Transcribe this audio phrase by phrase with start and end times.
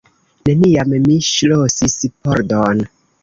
[0.47, 2.85] Neniam mi ŝlosis pordon.